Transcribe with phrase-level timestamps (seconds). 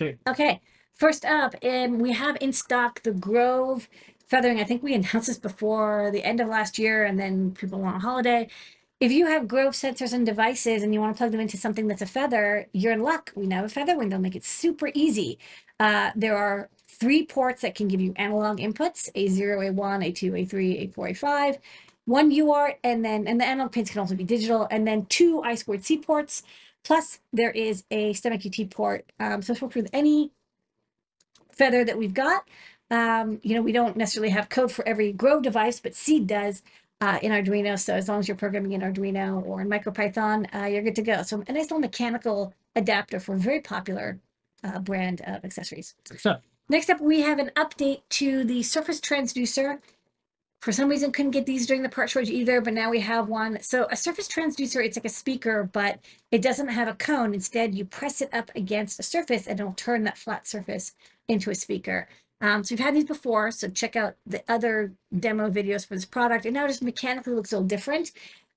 [0.00, 0.18] Okay.
[0.28, 0.60] Okay,
[0.94, 3.88] first up, um, we have in stock the Grove
[4.30, 4.60] FeatherWing.
[4.60, 7.94] I think we announced this before the end of last year, and then people went
[7.94, 8.48] on holiday.
[9.00, 11.86] If you have Grove sensors and devices and you want to plug them into something
[11.86, 13.32] that's a feather, you're in luck.
[13.34, 15.38] We now have a FeatherWing, make it super easy.
[15.80, 20.92] Uh, there are three ports that can give you analog inputs: A0, A1, A2, A3,
[20.94, 21.58] A4, A5.
[22.06, 25.42] One UART, and then and the analog pins can also be digital, and then two
[25.42, 26.42] I squared C ports.
[26.86, 29.10] Plus, there is a STEMMA QT port.
[29.18, 30.30] Um, so it's worked with any
[31.50, 32.48] feather that we've got.
[32.92, 36.62] Um, you know, we don't necessarily have code for every Grove device, but Seeed does
[37.00, 37.76] uh, in Arduino.
[37.76, 41.02] So as long as you're programming in Arduino or in MicroPython, uh, you're good to
[41.02, 41.24] go.
[41.24, 44.20] So a nice little mechanical adapter for a very popular
[44.62, 45.96] uh, brand of accessories.
[46.16, 46.36] So,
[46.68, 49.80] Next up, we have an update to the Surface Transducer.
[50.60, 53.28] For some reason, couldn't get these during the part shortage either, but now we have
[53.28, 53.58] one.
[53.62, 57.34] So a Surface Transducer, it's like a speaker, but it doesn't have a cone.
[57.34, 60.92] Instead, you press it up against a surface and it'll turn that flat surface
[61.28, 62.08] into a speaker.
[62.40, 66.04] Um, so we've had these before, so check out the other demo videos for this
[66.04, 66.44] product.
[66.44, 68.12] And now it just mechanically looks a little different.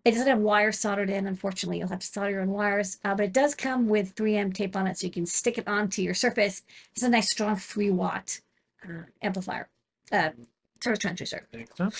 [0.06, 1.80] It doesn't have wires soldered in, unfortunately.
[1.80, 4.76] You'll have to solder your own wires, uh, but it does come with 3M tape
[4.76, 6.62] on it, so you can stick it onto your surface.
[6.94, 8.40] It's a nice strong 3 watt
[8.84, 9.68] uh, amplifier,
[10.12, 10.30] uh,
[10.82, 11.42] surface transducer.
[11.54, 11.94] next up.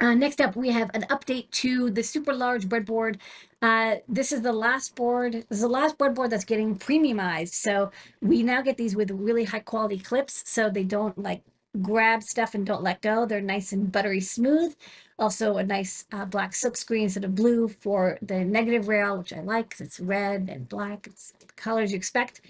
[0.00, 3.18] Uh, next up, we have an update to the super large breadboard.
[3.60, 5.32] Uh, this is the last board.
[5.32, 7.54] This is the last breadboard that's getting premiumized.
[7.54, 11.42] So we now get these with really high quality clips, so they don't like
[11.80, 13.24] grab stuff and don't let go.
[13.24, 14.74] They're nice and buttery smooth.
[15.18, 19.32] Also, a nice uh, black silk screen instead of blue for the negative rail, which
[19.32, 21.06] I like because it's red and black.
[21.06, 22.40] It's the colors you expect.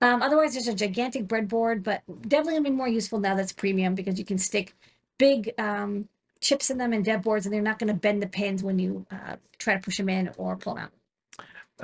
[0.00, 3.94] Um, otherwise, there's a gigantic breadboard, but definitely gonna be more useful now that's premium
[3.94, 4.74] because you can stick
[5.18, 6.08] big um,
[6.40, 8.78] chips in them and dead boards, and they're not going to bend the pins when
[8.78, 10.92] you uh, try to push them in or pull them out.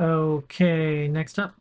[0.01, 1.55] Okay, next up.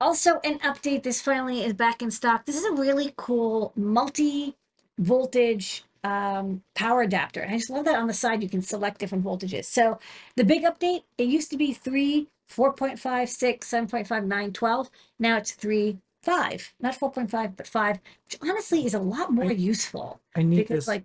[0.00, 1.02] Also, an update.
[1.02, 2.46] This finally is back in stock.
[2.46, 7.42] This is a really cool multi-voltage um, power adapter.
[7.42, 9.66] And I just love that on the side you can select different voltages.
[9.66, 9.98] So
[10.36, 14.90] the big update, it used to be 3, 4.5, 6, 7.5, 9, 12.
[15.18, 16.74] Now it's 3, 5.
[16.80, 20.78] Not 4.5, but 5, which honestly is a lot more I- useful I need because
[20.78, 20.88] this.
[20.88, 21.04] like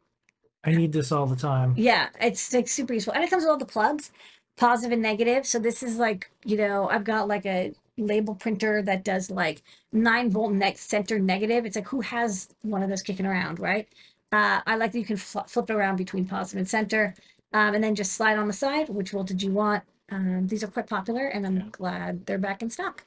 [0.63, 1.75] I need this all the time.
[1.78, 3.13] Yeah, it's like super useful.
[3.13, 4.11] And it comes with all the plugs,
[4.57, 5.45] positive and negative.
[5.45, 9.61] So this is like, you know, I've got like a label printer that does like
[9.94, 11.66] nine volt next center negative.
[11.67, 13.88] It's like who has one of those kicking around, right?
[14.31, 17.13] Uh, I like that you can fl- flip it around between positive and center,
[17.53, 19.84] um, and then just slide on the side which voltage do you want.
[20.09, 21.63] Um, these are quite popular, and I'm Yeah.
[21.71, 23.03] glad they're back in stock.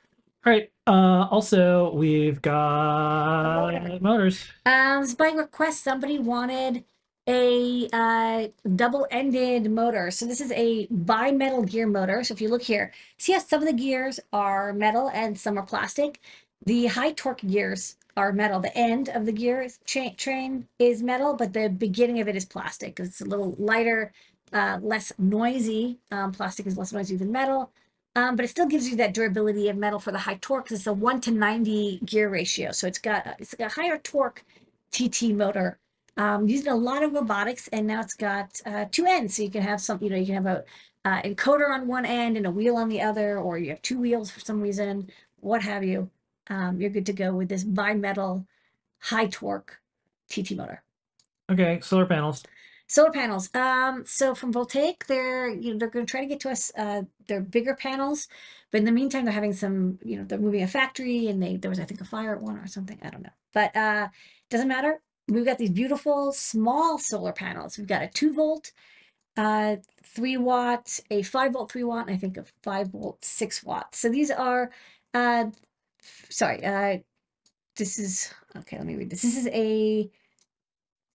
[0.47, 0.71] All right.
[0.87, 4.45] Uh, also, we've got motors.
[4.67, 6.85] Um, by request, somebody wanted
[7.29, 10.11] a uh, double-ended motor.
[10.11, 12.25] So this is a bi-metal gear motor.
[12.25, 15.59] So if you look here, see how some of the gears are metal and some
[15.59, 16.21] are plastic.
[16.65, 18.61] The high torque gears are metal.
[18.61, 22.45] The end of the gears cha- train is metal, but the beginning of it is
[22.47, 24.13] plastic it's a little lighter,
[24.53, 25.99] uh, less noisy.
[26.11, 27.71] Um, plastic is less noisy than metal.
[28.17, 30.87] Um, but it still gives you that durability of metal for the high torque it's
[30.87, 32.73] a 1 to 90 gear ratio.
[32.73, 34.45] So it's got it's got a higher torque
[34.91, 35.79] TT motor
[36.17, 39.37] um, using a lot of robotics, and now it's got uh, two ends.
[39.37, 40.65] So you can have some, you know, you can have a
[41.05, 43.99] uh, encoder on one end and a wheel on the other, or you have two
[44.01, 45.09] wheels for some reason,
[45.41, 46.11] what have you.
[46.51, 48.47] Um, you're good to go with this bimetal
[48.99, 49.81] high torque
[50.29, 50.83] TT motor.
[51.51, 52.43] Okay, solar panels.
[52.91, 53.51] Solar panels.
[53.55, 56.73] Um, so from Voltaic, they're you know they're going to try to get to us.
[56.77, 58.29] Uh, they're bigger panels,
[58.71, 59.99] but in the meantime, they're having some.
[60.03, 62.43] You know, they're moving a factory, and they there was I think a fire at
[62.43, 62.99] one or something.
[63.03, 64.09] I don't know, but uh,
[64.51, 65.03] doesn't matter.
[65.29, 67.77] We've got these beautiful small solar panels.
[67.77, 68.73] We've got a two volt,
[69.37, 73.63] uh, three watt, a five volt three watt, and I think a five volt six
[73.63, 73.95] watt.
[73.95, 74.71] So these are,
[75.13, 75.47] uh,
[76.31, 76.99] sorry, uh,
[77.77, 78.79] this is okay.
[78.79, 79.23] Let me read this.
[79.23, 80.11] This is a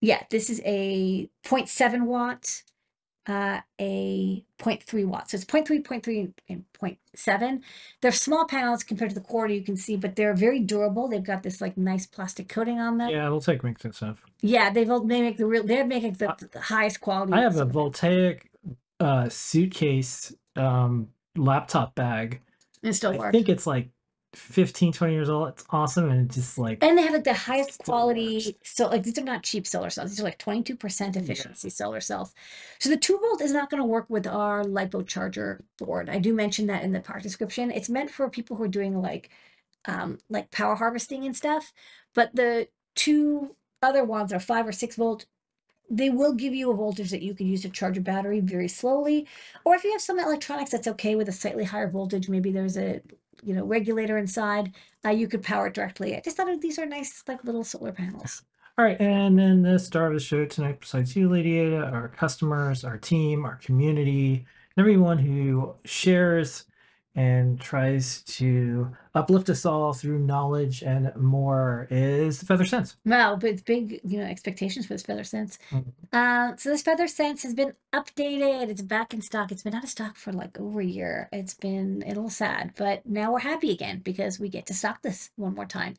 [0.04, 2.62] yeah, this is a 0.7 watt,
[3.26, 5.30] uh, a 0.3 watt.
[5.30, 7.60] So it's 0.3, 0.3, and 0.7.
[8.02, 11.08] They're small panels compared to the quarter you can see, but they're very durable.
[11.08, 13.08] They've got this like nice plastic coating on them.
[13.08, 14.22] Yeah, Yeah, Voltaic makes good stuff.
[14.70, 17.32] they've all- they make the real they're making the, the highest quality.
[17.32, 17.64] I have a.
[17.64, 18.50] Voltaic
[19.00, 22.42] uh, suitcase um, laptop bag.
[22.82, 23.28] It still I works.
[23.28, 23.88] I think it's like
[24.36, 25.48] 15, 20 years old.
[25.48, 26.10] It's awesome.
[26.10, 28.56] And it's just like, And they have like the highest quality.
[28.62, 30.10] So like these are not cheap solar cells.
[30.10, 32.34] These are like 22% efficiency solar cells.
[32.78, 36.08] So the two volt is not going to work with our LiPo charger board.
[36.08, 37.70] I do mention that in the part description.
[37.70, 39.30] It's meant for people who are doing like
[39.86, 41.72] um like power harvesting and stuff.
[42.14, 45.26] But the two other ones are five or six volt.
[45.90, 48.68] They will give you a voltage that you can use to charge a battery very
[48.68, 49.26] slowly.
[49.64, 52.78] Or if you have some electronics that's okay with a slightly higher voltage, maybe there's
[52.78, 53.02] a
[53.42, 54.72] you know regulator inside.
[55.04, 56.16] Uh, you could power it directly.
[56.16, 58.42] I just thought these are nice, like little solar panels.
[58.76, 62.84] All right, and then the star of the show tonight, besides you, Lydia, our customers,
[62.84, 64.46] our team, our community,
[64.76, 66.64] and everyone who shares
[67.16, 72.96] and tries to uplift us all through knowledge and more is the Feather Sense.
[73.06, 75.58] Wow, but it's big, you know, expectations for this Feather Sense.
[75.70, 75.84] Mhm.
[76.12, 78.68] Uh, so this Feather Sense has been updated.
[78.68, 79.52] It's back in stock.
[79.52, 81.28] It's been out of stock for like over a year.
[81.32, 85.02] It's been a little sad, but now we're happy again because we get to stock
[85.02, 85.96] this one more time.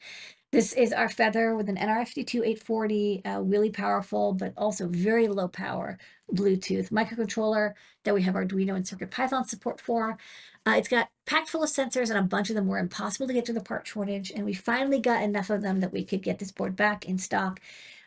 [0.56, 5.50] This is our feather with an NR52 840, uh, really powerful, but also very low
[5.50, 5.98] power
[6.34, 7.74] Bluetooth microcontroller
[8.06, 10.18] that we have Arduino and CircuitPython support for.
[10.66, 13.34] Uh, it's got packed full of sensors and a bunch of them were impossible to
[13.34, 14.32] get to the part shortage.
[14.32, 17.18] And we finally got enough of them that we could get this board back in
[17.18, 17.60] stock.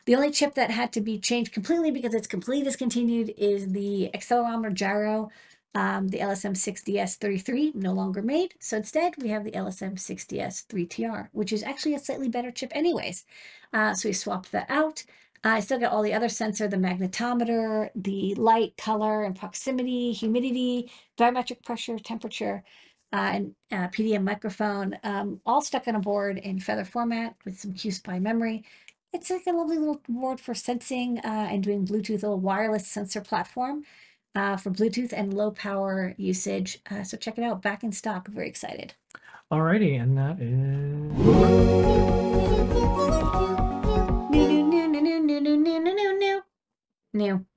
[0.07, 4.09] The only chip that had to be changed completely because it's completely discontinued is the
[4.15, 5.31] accelerometer gyro.
[5.75, 8.55] Um, the LSM6DS33 no longer made.
[8.59, 13.25] So instead, we have the LSM6DS3TR, which is actually a slightly better chip anyways.
[13.73, 15.05] Uh, so we swapped that out.
[15.45, 20.91] I still got all the other sensor, the magnetometer, the light, color, and proximity, humidity,
[21.17, 22.65] barometric pressure, temperature,
[23.13, 27.59] uh, and uh, PDM microphone, um, all stuck on a board in feather format with
[27.59, 28.65] some QSPI memory.
[29.13, 33.23] It's like a lovely little board for sensing uh, and doing Bluetooth, a wireless sensor
[33.23, 33.85] platform
[34.35, 36.81] uh, for Bluetooth and low power usage.
[36.91, 38.29] Uh, so check it out, back in stock.
[38.29, 38.95] Very excited.
[39.53, 41.89] Alrighty, and that is.
[47.15, 47.49] New.